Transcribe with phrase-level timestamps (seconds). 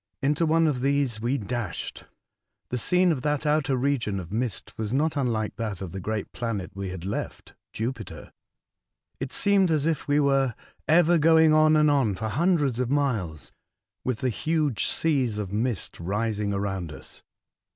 [0.23, 2.05] Into one of these we dashed.
[2.69, 6.31] The scene of that outer region of mist ■was not unlike that of the great
[6.31, 8.33] planet we had left— Jupiter.
[9.19, 10.55] It seemed as if we were
[10.87, 13.51] ever going on and on for hundreds of miles,
[14.03, 17.21] with the huge seas of mist rising around us.